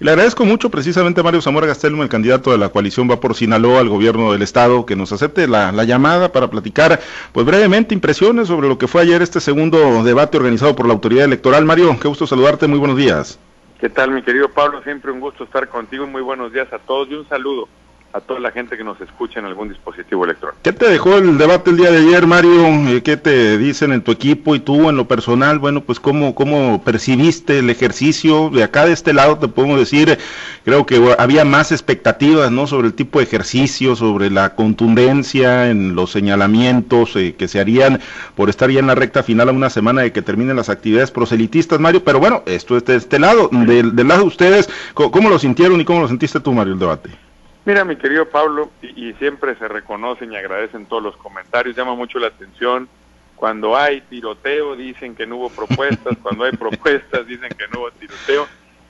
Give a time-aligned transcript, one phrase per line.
[0.00, 3.20] Y le agradezco mucho precisamente a Mario Zamora Gastelum, el candidato de la coalición Va
[3.20, 7.00] por Sinaloa al gobierno del estado, que nos acepte la, la llamada para platicar,
[7.32, 11.26] pues brevemente, impresiones sobre lo que fue ayer este segundo debate organizado por la autoridad
[11.26, 11.66] electoral.
[11.66, 13.38] Mario, qué gusto saludarte, muy buenos días.
[13.78, 14.82] ¿Qué tal, mi querido Pablo?
[14.84, 16.06] Siempre un gusto estar contigo.
[16.06, 17.68] Muy buenos días a todos y un saludo
[18.12, 20.58] a toda la gente que nos escucha en algún dispositivo electrónico.
[20.62, 22.66] ¿Qué te dejó el debate el día de ayer, Mario?
[22.88, 25.58] Eh, ¿Qué te dicen en tu equipo y tú en lo personal?
[25.58, 28.50] Bueno, pues cómo, cómo percibiste el ejercicio.
[28.50, 30.18] De acá de este lado te podemos decir,
[30.64, 32.66] creo que había más expectativas, ¿no?
[32.66, 38.00] Sobre el tipo de ejercicio, sobre la contundencia en los señalamientos eh, que se harían
[38.34, 41.12] por estar ya en la recta final a una semana de que terminen las actividades
[41.12, 42.02] proselitistas, Mario.
[42.02, 43.50] Pero bueno, esto es de este lado.
[43.52, 46.78] Del, del lado de ustedes, ¿cómo lo sintieron y cómo lo sentiste tú, Mario, el
[46.78, 47.29] debate?
[47.64, 52.18] Mira, mi querido Pablo, y, siempre se reconocen y agradecen todos los comentarios, llama mucho
[52.18, 52.88] la atención.
[53.36, 57.90] Cuando hay tiroteo dicen que no hubo propuestas, cuando hay propuestas dicen que no hubo
[57.92, 58.46] tiroteo,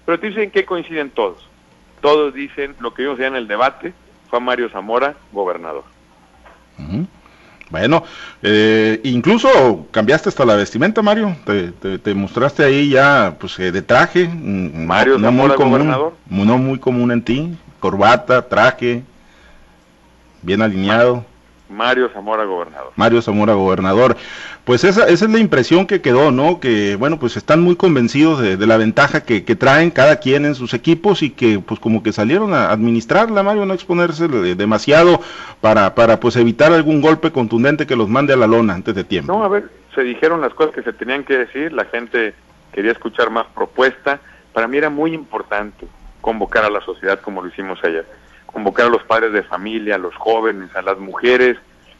[0.06, 1.46] pero dicen que coinciden todos.
[2.00, 3.92] Todos dicen lo que vimos ya en el debate,
[4.28, 5.84] fue Mario Zamora, gobernador.
[7.68, 8.02] Bueno,
[8.42, 11.36] eh, incluso cambiaste hasta la vestimenta, Mario.
[11.44, 14.26] Te, mostraste ahí ya, pues, eh, de traje.
[14.26, 16.14] Mm, Mario Zamora, gobernador.
[16.28, 19.02] No muy común en ti corbata, traje,
[20.42, 21.24] bien alineado.
[21.70, 22.92] Mario Zamora gobernador.
[22.96, 24.16] Mario Zamora gobernador.
[24.64, 26.60] Pues esa, esa es la impresión que quedó, ¿no?
[26.60, 30.74] Que, bueno, pues están muy convencidos de, la ventaja que, traen cada quien en sus
[30.74, 35.20] equipos y que, pues como que salieron a administrarla, Mario, no exponerse demasiado
[35.60, 39.04] para, para, pues evitar algún golpe contundente que los mande a la lona antes de
[39.04, 39.32] tiempo.
[39.32, 42.34] No, a ver, se dijeron las cosas que se tenían que decir, la gente
[42.72, 44.20] quería escuchar más propuesta.
[44.52, 45.86] Para mí era muy importante
[46.20, 48.06] convocar a la sociedad como lo hicimos ayer,
[48.46, 51.56] convocar a los padres de familia, a los jóvenes, a las mujeres,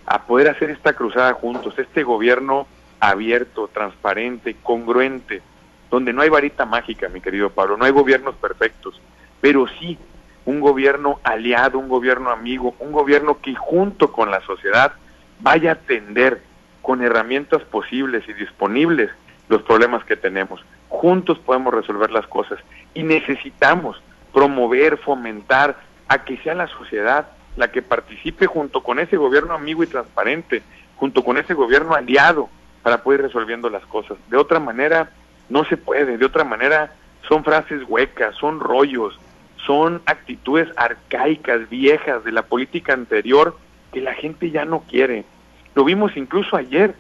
[0.07, 2.67] a poder hacer esta cruzada juntos, este gobierno
[2.98, 5.43] abierto, transparente, congruente,
[5.91, 9.01] donde no hay varita mágica, mi querido Pablo, no hay gobiernos perfectos,
[9.41, 9.98] pero sí
[10.45, 14.93] un gobierno aliado, un gobierno amigo, un gobierno que junto con la sociedad
[15.41, 16.43] vaya a atender
[16.83, 19.11] con herramientas posibles y disponibles
[19.48, 20.64] los problemas que tenemos.
[20.89, 22.59] Juntos podemos resolver las cosas
[22.95, 24.01] y necesitamos
[24.33, 25.77] promover, fomentar
[26.08, 30.63] a que sea la sociedad la que participe junto con ese gobierno amigo y transparente,
[30.96, 32.48] junto con ese gobierno aliado
[32.83, 34.17] para poder ir resolviendo las cosas.
[34.29, 35.11] De otra manera,
[35.48, 36.95] no se puede, de otra manera
[37.29, 39.18] son frases huecas, son rollos,
[39.67, 43.57] son actitudes arcaicas, viejas de la política anterior
[43.92, 45.24] que la gente ya no quiere.
[45.74, 46.95] Lo vimos incluso ayer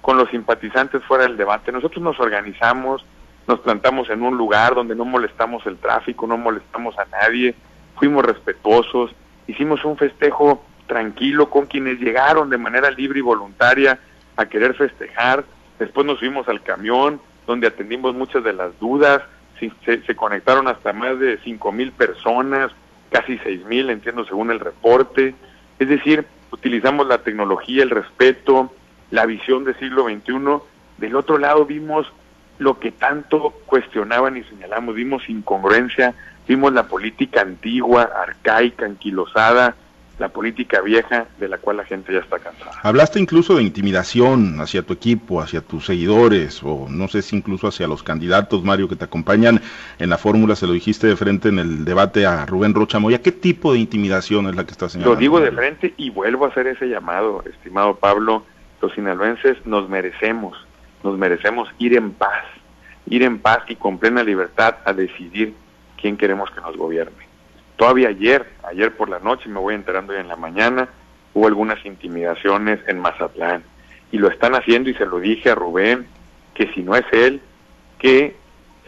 [0.00, 1.72] con los simpatizantes fuera del debate.
[1.72, 3.04] Nosotros nos organizamos,
[3.46, 7.54] nos plantamos en un lugar donde no molestamos el tráfico, no molestamos a nadie,
[7.96, 9.10] fuimos respetuosos,
[9.46, 13.98] hicimos un festejo tranquilo con quienes llegaron de manera libre y voluntaria
[14.36, 15.44] a querer festejar,
[15.78, 19.22] después nos subimos al camión donde atendimos muchas de las dudas,
[19.58, 22.72] se, conectaron hasta más de cinco mil personas,
[23.10, 25.34] casi seis mil, entiendo según el reporte,
[25.78, 28.72] es decir, utilizamos la tecnología, el respeto,
[29.10, 30.62] la visión del siglo XXI,
[30.98, 32.10] del otro lado vimos
[32.58, 36.14] lo que tanto cuestionaban y señalamos, vimos incongruencia,
[36.46, 39.74] vimos la política antigua, arcaica, anquilosada,
[40.18, 42.70] la política vieja de la cual la gente ya está cansada.
[42.82, 47.66] Hablaste incluso de intimidación hacia tu equipo, hacia tus seguidores, o no sé si incluso
[47.66, 49.60] hacia los candidatos, Mario, que te acompañan
[49.98, 53.20] en la fórmula, se lo dijiste de frente en el debate a Rubén Rocha Moya.
[53.22, 55.14] ¿Qué tipo de intimidación es la que estás señalando?
[55.14, 58.44] Lo digo de frente y vuelvo a hacer ese llamado, estimado Pablo,
[58.80, 60.56] los sinaloenses nos merecemos
[61.04, 62.44] nos merecemos ir en paz,
[63.06, 65.54] ir en paz y con plena libertad a decidir
[66.00, 67.24] quién queremos que nos gobierne.
[67.76, 70.88] Todavía ayer, ayer por la noche, me voy enterando ya en la mañana,
[71.34, 73.62] hubo algunas intimidaciones en Mazatlán
[74.10, 76.06] y lo están haciendo y se lo dije a Rubén,
[76.54, 77.42] que si no es él,
[77.98, 78.34] que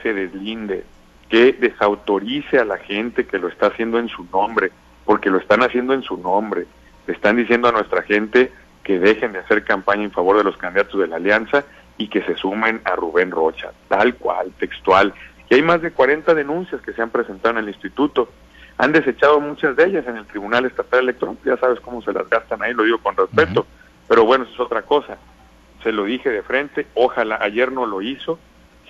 [0.03, 0.85] se deslinde,
[1.29, 4.71] que desautorice a la gente que lo está haciendo en su nombre,
[5.05, 6.67] porque lo están haciendo en su nombre.
[7.07, 8.53] Le están diciendo a nuestra gente
[8.85, 11.65] que dejen de hacer campaña en favor de los candidatos de la alianza
[11.99, 15.15] y que se sumen a Rubén Rocha, tal cual, textual.
[15.49, 18.29] Y hay más de 40 denuncias que se han presentado en el instituto.
[18.79, 22.29] Han desechado muchas de ellas en el Tribunal Estatal Electoral, ya sabes cómo se las
[22.29, 23.67] gastan ahí, lo digo con respeto,
[24.07, 25.17] pero bueno, eso es otra cosa.
[25.83, 28.39] Se lo dije de frente, ojalá, ayer no lo hizo,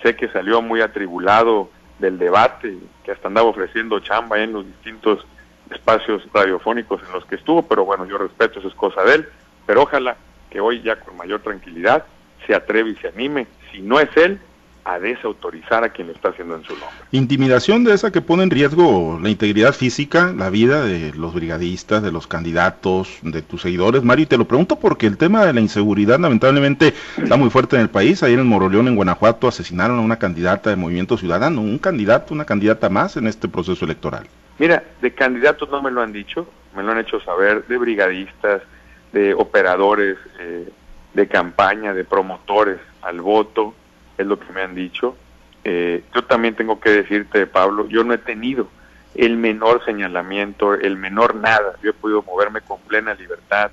[0.03, 1.69] sé que salió muy atribulado
[1.99, 5.25] del debate, que hasta andaba ofreciendo chamba en los distintos
[5.71, 9.29] espacios radiofónicos en los que estuvo, pero bueno, yo respeto, eso es cosa de él,
[9.65, 10.17] pero ojalá
[10.49, 12.05] que hoy ya con mayor tranquilidad
[12.47, 13.45] se atreve y se anime.
[13.71, 14.39] Si no es él,
[14.87, 16.87] a desautorizar a quien lo está haciendo en su nombre.
[17.11, 22.01] Intimidación de esa que pone en riesgo la integridad física, la vida de los brigadistas,
[22.01, 24.03] de los candidatos, de tus seguidores.
[24.03, 27.75] Mario, y te lo pregunto porque el tema de la inseguridad lamentablemente está muy fuerte
[27.75, 28.23] en el país.
[28.23, 32.45] Ayer en Moroleón, en Guanajuato, asesinaron a una candidata de Movimiento Ciudadano, un candidato, una
[32.45, 34.25] candidata más en este proceso electoral.
[34.57, 38.61] Mira, de candidatos no me lo han dicho, me lo han hecho saber, de brigadistas,
[39.11, 40.69] de operadores eh,
[41.17, 43.73] de campaña, de promotores al voto,
[44.19, 45.17] es lo que me han dicho.
[45.63, 48.67] Eh, yo también tengo que decirte, Pablo, yo no he tenido
[49.15, 51.73] el menor señalamiento, el menor nada.
[51.81, 53.71] Yo he podido moverme con plena libertad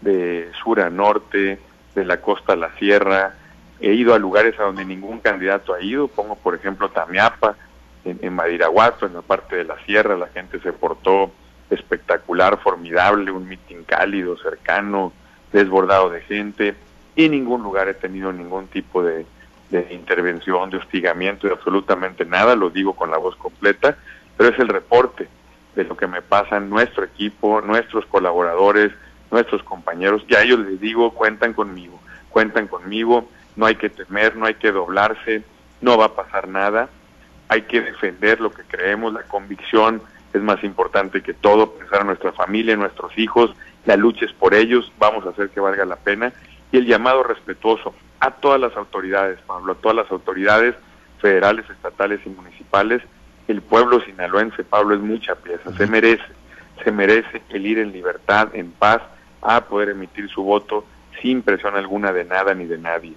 [0.00, 1.58] de sur a norte,
[1.96, 3.34] de la costa a la sierra.
[3.80, 6.06] He ido a lugares a donde ningún candidato ha ido.
[6.06, 7.56] Pongo, por ejemplo, Tamiapa,
[8.04, 10.16] en, en en la parte de la sierra.
[10.16, 11.32] La gente se portó
[11.68, 15.12] espectacular, formidable, un mitin cálido, cercano,
[15.56, 16.74] desbordado de gente.
[17.16, 19.24] En ningún lugar he tenido ningún tipo de,
[19.90, 23.96] intervención, de hostigamiento, de absolutamente nada, lo digo con la voz completa,
[24.36, 25.28] pero es el reporte
[25.74, 28.92] de lo que me pasa nuestro equipo, nuestros colaboradores,
[29.30, 31.98] nuestros compañeros, y a ellos les digo, cuentan conmigo,
[32.28, 35.42] cuentan conmigo, no hay que temer, no hay que doblarse,
[35.80, 36.90] no va a pasar nada,
[37.48, 40.02] hay que defender lo que creemos, la convicción
[40.34, 43.54] es más importante que todo, pensar en nuestra familia, en nuestros hijos,
[43.86, 46.32] la lucha es por ellos, vamos a hacer que valga la pena,
[46.72, 50.74] y el llamado respetuoso, a todas las autoridades, Pablo, a todas las autoridades
[51.20, 53.02] federales, estatales y municipales.
[53.46, 56.24] El pueblo sinaloense, Pablo, es mucha pieza, se merece,
[56.82, 59.02] se merece el ir en libertad, en paz,
[59.42, 60.84] a poder emitir su voto
[61.22, 63.14] sin presión alguna de nada ni de nadie.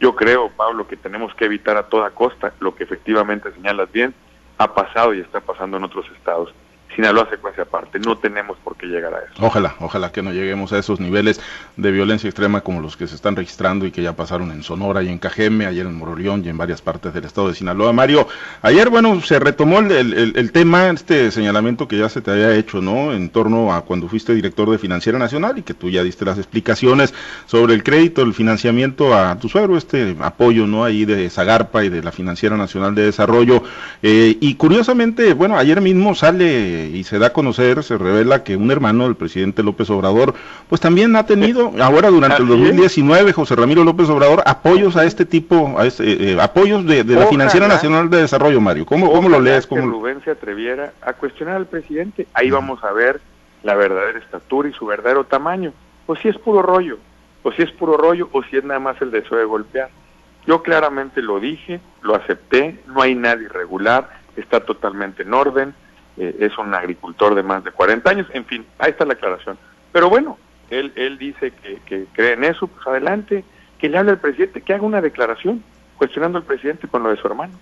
[0.00, 4.14] Yo creo, Pablo, que tenemos que evitar a toda costa lo que efectivamente señalas bien,
[4.58, 6.54] ha pasado y está pasando en otros estados.
[6.94, 7.98] Sinaloa secuencia aparte.
[7.98, 9.34] No tenemos por qué llegar a eso.
[9.40, 11.40] Ojalá, ojalá que no lleguemos a esos niveles
[11.76, 15.02] de violencia extrema como los que se están registrando y que ya pasaron en Sonora
[15.02, 17.92] y en Cajeme, ayer en Moroleón y en varias partes del estado de Sinaloa.
[17.92, 18.28] Mario,
[18.62, 19.92] ayer, bueno, se retomó el,
[20.36, 23.12] el, tema, este señalamiento que ya se te había hecho, ¿no?
[23.12, 26.38] En torno a cuando fuiste director de Financiera Nacional y que tú ya diste las
[26.38, 27.12] explicaciones
[27.46, 30.84] sobre el crédito, el financiamiento a tu suegro, este apoyo, ¿no?
[30.84, 33.62] Ahí de Zagarpa y de la Financiera Nacional de Desarrollo.
[34.02, 38.56] Eh, y curiosamente, bueno, ayer mismo sale y se da a conocer, se revela que
[38.56, 40.34] un hermano del presidente López Obrador,
[40.68, 45.24] pues también ha tenido, ahora durante el 2019, José Ramiro López Obrador, apoyos a este
[45.24, 48.86] tipo, a este, eh, eh, apoyos de, la Financiera Nacional de Desarrollo, Mario.
[48.86, 49.66] ¿Cómo, cómo lo lees?
[49.66, 49.82] ¿Cómo...
[49.82, 53.20] Que Rubén se atreviera a cuestionar al presidente, ahí vamos a ver
[53.62, 55.72] la verdadera estatura y su verdadero tamaño.
[56.06, 56.98] O si es puro rollo,
[57.42, 59.90] o si es puro rollo, o si es nada más el deseo de golpear.
[60.46, 65.74] Yo claramente lo dije, lo acepté, no hay nada irregular, está totalmente en orden,
[66.16, 69.58] eh, es un agricultor de más de 40 años, en fin, ahí está la aclaración.
[69.92, 70.38] Pero bueno,
[70.70, 73.44] él, él dice que, que cree en eso, pues adelante,
[73.78, 75.62] que le hable al presidente, que haga una declaración
[75.96, 77.54] cuestionando al presidente con lo de su hermano.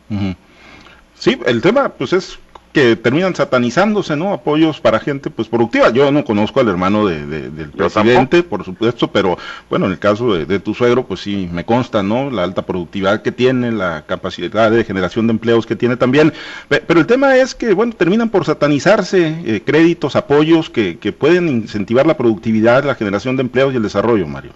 [1.14, 2.38] Sí, el tema pues es
[2.74, 4.32] que terminan satanizándose, ¿no?
[4.32, 5.90] Apoyos para gente pues productiva.
[5.90, 9.38] Yo no conozco al hermano de, del presidente, por supuesto, pero
[9.70, 12.30] bueno, en el caso de, tu suegro, pues sí, me consta, ¿no?
[12.30, 16.32] La alta productividad que tiene, la capacidad de generación de empleos que tiene también.
[16.68, 21.48] Pero el tema es que, bueno, terminan por satanizarse eh, créditos, apoyos que, que pueden
[21.48, 24.50] incentivar la productividad, la generación de empleos y el desarrollo, Mario.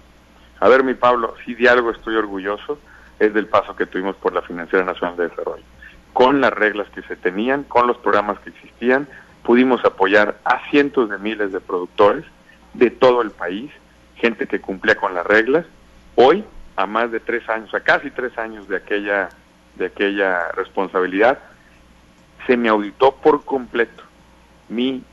[0.59, 2.79] A ver, mi Pablo, si de algo estoy orgulloso,
[3.17, 5.63] es del paso que tuvimos por la Financiera Nacional de Desarrollo
[6.13, 9.07] con las reglas que se tenían, con los programas que existían,
[9.43, 12.25] pudimos apoyar a cientos de miles de productores
[12.73, 13.71] de todo el país,
[14.15, 15.65] gente que cumplía con las reglas.
[16.15, 16.43] Hoy,
[16.75, 19.29] a más de tres años, a casi tres años de aquella,
[19.75, 21.39] de aquella responsabilidad,
[22.47, 24.03] se me auditó por completo
[24.67, 25.03] mi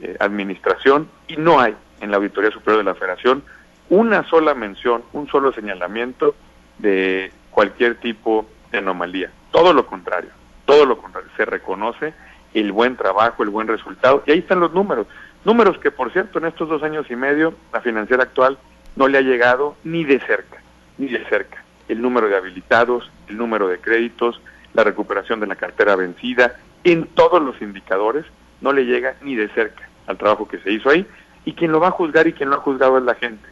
[0.00, 3.42] eh, administración y no hay en la Auditoría Superior de la Federación
[3.90, 6.34] una sola mención, un solo señalamiento
[6.78, 9.30] de cualquier tipo de anomalía.
[9.50, 10.30] Todo lo contrario
[10.64, 12.14] todo lo contrario, se reconoce
[12.54, 15.06] el buen trabajo, el buen resultado, y ahí están los números.
[15.44, 18.58] Números que, por cierto, en estos dos años y medio, la financiera actual
[18.96, 20.58] no le ha llegado ni de cerca,
[20.96, 21.62] ni de cerca.
[21.88, 24.40] El número de habilitados, el número de créditos,
[24.72, 28.24] la recuperación de la cartera vencida, en todos los indicadores,
[28.60, 31.06] no le llega ni de cerca al trabajo que se hizo ahí,
[31.44, 33.48] y quien lo va a juzgar y quien lo ha juzgado es la gente.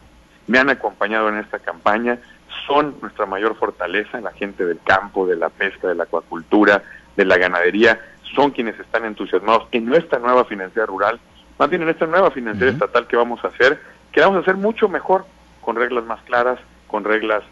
[0.47, 2.19] Me han acompañado en esta campaña,
[2.67, 6.83] son nuestra mayor fortaleza, la gente del campo, de la pesca, de la acuacultura,
[7.15, 7.99] de la ganadería
[8.35, 11.19] son quienes están entusiasmados en nuestra nueva financiera rural,
[11.59, 13.79] más bien en esta nueva financiera estatal que vamos a hacer,
[14.11, 15.25] que vamos a hacer mucho mejor,
[15.61, 17.43] con reglas más claras, con reglas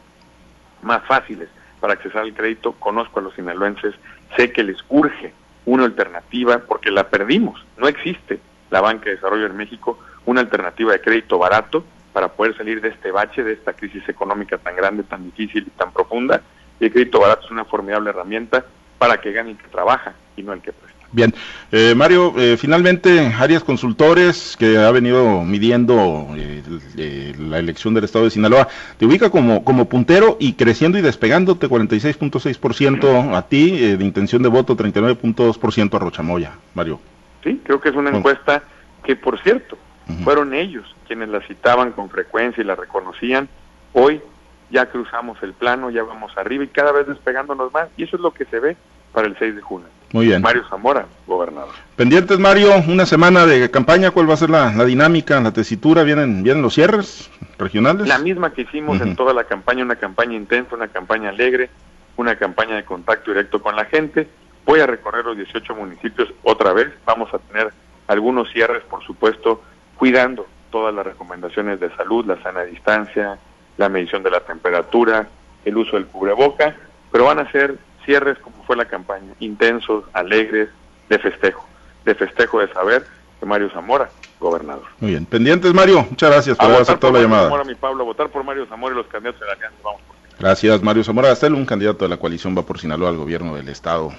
[0.81, 1.49] más fáciles
[1.79, 2.73] para accesar al crédito.
[2.73, 3.95] Conozco a los sinaloenses,
[4.35, 5.33] sé que les urge
[5.65, 8.39] una alternativa porque la perdimos, no existe
[8.69, 12.89] la banca de desarrollo en México, una alternativa de crédito barato para poder salir de
[12.89, 16.41] este bache, de esta crisis económica tan grande, tan difícil y tan profunda
[16.79, 18.65] y el crédito barato es una formidable herramienta
[19.01, 21.07] para que gane el que trabaja y no el que presta.
[21.11, 21.33] Bien,
[21.71, 28.25] eh, Mario, eh, finalmente, Arias Consultores, que ha venido midiendo eh, la elección del estado
[28.25, 28.67] de Sinaloa,
[28.99, 34.49] te ubica como, como puntero y creciendo y despegándote 46.6% a ti, de intención de
[34.49, 36.99] voto 39.2% a Rochamoya, Mario.
[37.43, 38.61] Sí, creo que es una encuesta
[39.03, 39.79] que, por cierto,
[40.23, 43.49] fueron ellos quienes la citaban con frecuencia y la reconocían.
[43.93, 44.21] Hoy
[44.69, 48.21] ya cruzamos el plano, ya vamos arriba y cada vez despegándonos más, y eso es
[48.21, 48.77] lo que se ve
[49.11, 49.87] para el 6 de junio.
[50.13, 50.41] Muy bien.
[50.41, 51.73] Mario Zamora, gobernador.
[51.95, 56.03] Pendientes, Mario, una semana de campaña, ¿cuál va a ser la, dinámica, la tesitura?
[56.03, 58.07] ¿Vienen, ¿Vienen los cierres regionales?
[58.07, 61.69] La misma que hicimos en toda la campaña, una campaña intensa, una campaña alegre,
[62.17, 64.27] una campaña de contacto directo con la gente.
[64.65, 67.71] Voy a recorrer los 18 municipios otra vez, vamos a tener
[68.07, 69.63] algunos cierres, por supuesto,
[69.97, 73.39] cuidando todas las recomendaciones de salud, la sana distancia,
[73.77, 75.27] la medición de la temperatura,
[75.63, 76.75] el uso del cubreboca,
[77.11, 80.69] pero van a ser cierres como fue la campaña, intensos, alegres,
[81.09, 81.67] de festejo,
[82.05, 83.05] de festejo de saber
[83.39, 84.85] que Mario Zamora, gobernador.
[84.99, 87.43] Muy bien, pendientes Mario, muchas gracias por haber aceptado la llamada.
[87.43, 90.01] Zamora, mi Pablo, votar por Mario Zamora y los candidatos de la alianza, vamos
[90.39, 93.69] Gracias, Mario Zamora Gastel, un candidato de la coalición va por Sinaloa al gobierno del
[93.69, 94.11] estado.